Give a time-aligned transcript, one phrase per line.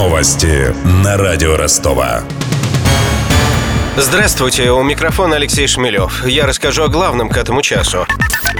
[0.00, 2.22] Новости на радио Ростова.
[3.98, 6.26] Здравствуйте, у микрофона Алексей Шмелев.
[6.26, 8.06] Я расскажу о главном к этому часу.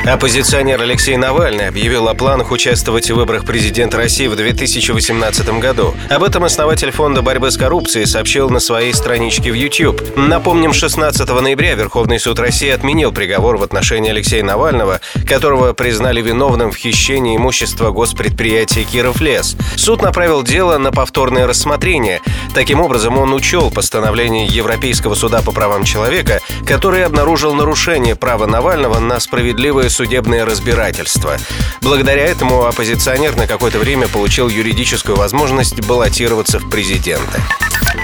[0.06, 5.94] Оппозиционер Алексей Навальный объявил о планах участвовать в выборах президента России в 2018 году.
[6.08, 10.16] Об этом основатель Фонда борьбы с коррупцией сообщил на своей страничке в YouTube.
[10.16, 16.72] Напомним, 16 ноября Верховный суд России отменил приговор в отношении Алексея Навального, которого признали виновным
[16.72, 19.54] в хищении имущества госпредприятия «Киров лес».
[19.76, 22.22] Суд направил дело на повторное рассмотрение.
[22.54, 28.98] Таким образом, он учел постановление Европейского суда по правам человека, который обнаружил нарушение права Навального
[28.98, 31.36] на справедливое судебное разбирательство.
[31.82, 37.40] Благодаря этому оппозиционер на какое-то время получил юридическую возможность баллотироваться в президенты.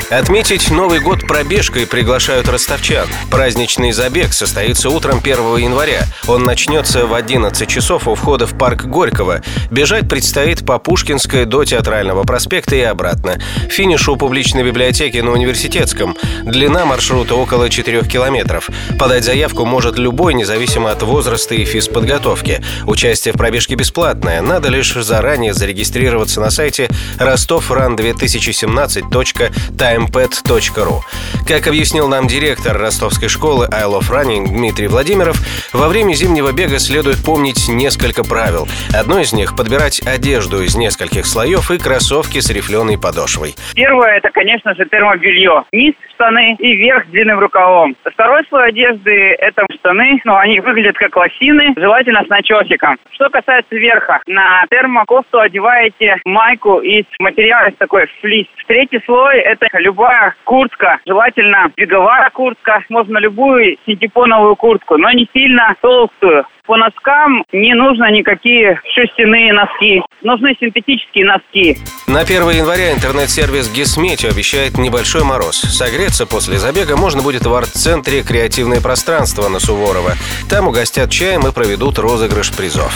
[0.08, 3.08] Отметить Новый год пробежкой приглашают ростовчан.
[3.28, 6.04] Праздничный забег состоится утром 1 января.
[6.28, 9.42] Он начнется в 11 часов у входа в парк Горького.
[9.72, 13.40] Бежать предстоит по Пушкинской до Театрального проспекта и обратно.
[13.68, 16.16] Финиш у публичной библиотеки на Университетском.
[16.44, 18.70] Длина маршрута около 4 километров.
[19.00, 22.62] Подать заявку может любой, независимо от возраста и физподготовки.
[22.86, 24.40] Участие в пробежке бесплатное.
[24.40, 31.00] Надо лишь заранее зарегистрироваться на сайте rostofrun2017.time timepad.ru.
[31.48, 35.36] Как объяснил нам директор ростовской школы I Love Running Дмитрий Владимиров,
[35.72, 38.68] во время зимнего бега следует помнить несколько правил.
[38.94, 43.54] Одно из них– подбирать одежду из нескольких слоев и кроссовки с рифленой подошвой.
[43.74, 45.64] Первое– это, конечно же, термобелье.
[45.72, 47.94] Низ штаны и верх длинным рукавом.
[48.04, 52.96] Второй слой одежды– это штаны, но они выглядят как лосины, желательно с начесиком.
[53.12, 58.46] Что касается верха, на термокофту одеваете майку из материала такой флис.
[58.66, 65.74] Третий слой– это любая куртка, желательно беговая куртка, можно любую синтепоновую куртку, но не сильно
[65.80, 66.44] толстую.
[66.66, 70.02] По носкам не нужно никакие шерстяные носки.
[70.22, 71.78] Нужны синтетические носки.
[72.08, 75.54] На 1 января интернет-сервис Гисметео обещает небольшой мороз.
[75.54, 80.14] Согреться после забега можно будет в арт-центре «Креативное пространство» на Суворова.
[80.50, 82.92] Там угостят чаем и проведут розыгрыш призов.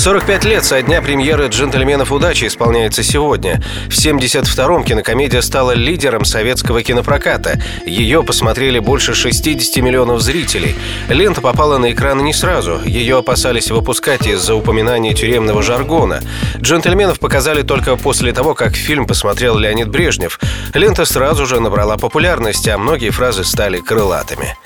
[0.00, 3.62] 45 лет со дня премьеры «Джентльменов удачи» исполняется сегодня.
[3.90, 7.60] В 72-м кинокомедия стала лидером советского кинопроката.
[7.84, 10.74] Ее посмотрели больше 60 миллионов зрителей.
[11.10, 12.80] Лента попала на экраны не сразу.
[12.82, 16.22] Ее опасались выпускать из-за упоминания тюремного жаргона.
[16.56, 20.40] «Джентльменов» показали только после того, как фильм посмотрел Леонид Брежнев.
[20.72, 24.56] Лента сразу же набрала популярность, а многие фразы стали крылатыми.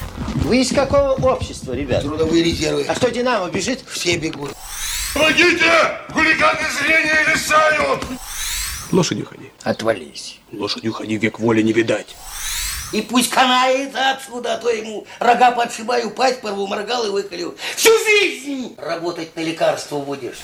[0.44, 2.02] Вы из какого общества, ребят?
[2.02, 2.84] Трудовые резервы.
[2.86, 3.80] А что, Динамо бежит?
[3.88, 4.52] Все бегут.
[5.14, 6.00] Помогите!
[6.12, 8.04] Хулиганы зрения лишают!
[8.90, 9.52] Лошадью ходи.
[9.62, 10.40] Отвались.
[10.50, 12.16] Лошадью ходи, век воли не видать.
[12.92, 17.56] И пусть канается отсюда, а то ему рога подшибаю, пасть порву, моргал и выколю.
[17.76, 20.38] Всю жизнь работать на лекарство будешь.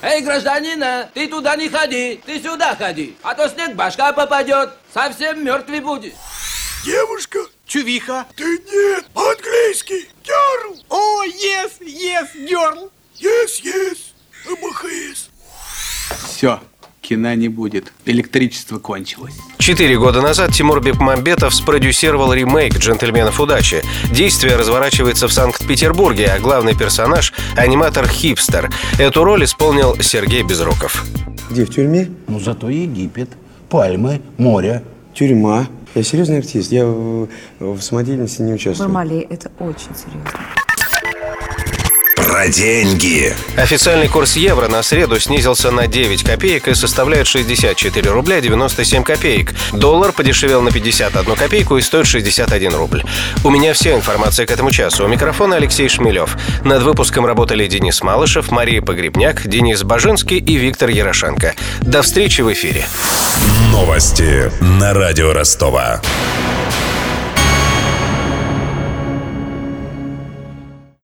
[0.00, 5.44] Эй, гражданина, ты туда не ходи, ты сюда ходи, а то снег башка попадет, совсем
[5.44, 6.14] мертвый будет.
[6.84, 8.26] Девушка, Чувиха.
[8.36, 12.90] ты нет, английский, герл, О, yes, yes, girl.
[13.24, 13.98] Yes, yes,
[14.46, 15.30] МХС.
[16.28, 16.60] Все,
[17.00, 17.92] кино не будет.
[18.04, 19.34] Электричество кончилось.
[19.58, 23.82] Четыре года назад Тимур Бекмамбетов спродюсировал ремейк «Джентльменов удачи».
[24.10, 28.70] Действие разворачивается в Санкт-Петербурге, а главный персонаж– аниматор-хипстер.
[28.98, 31.04] Эту роль исполнил Сергей Безруков.
[31.50, 32.10] Где, в тюрьме?
[32.26, 33.30] Ну, зато Египет,
[33.68, 34.82] пальмы, море.
[35.14, 35.68] Тюрьма.
[35.94, 37.28] Я серьезный артист, я в,
[37.60, 38.88] в самодеятельности не участвую.
[38.88, 40.32] Бармалей, это очень серьезно.
[42.34, 43.32] Про деньги.
[43.56, 49.54] Официальный курс евро на среду снизился на 9 копеек и составляет 64 рубля 97 копеек.
[49.72, 53.04] Доллар подешевел на 51 копейку и стоит 61 рубль.
[53.44, 55.04] У меня вся информация к этому часу.
[55.04, 56.36] У микрофона Алексей Шмелев.
[56.64, 61.54] Над выпуском работали Денис Малышев, Мария Погребняк, Денис Баженский и Виктор Ярошенко.
[61.82, 62.84] До встречи в эфире.
[63.70, 66.02] Новости на радио Ростова.